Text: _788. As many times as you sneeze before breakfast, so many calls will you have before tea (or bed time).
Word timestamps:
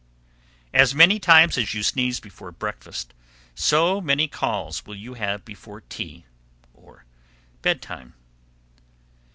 _788. 0.71 0.81
As 0.81 0.95
many 0.95 1.19
times 1.19 1.57
as 1.59 1.73
you 1.75 1.83
sneeze 1.83 2.19
before 2.19 2.51
breakfast, 2.51 3.13
so 3.53 4.01
many 4.01 4.27
calls 4.27 4.83
will 4.83 4.95
you 4.95 5.13
have 5.13 5.45
before 5.45 5.81
tea 5.81 6.25
(or 6.73 7.05
bed 7.61 7.83
time). 7.83 8.15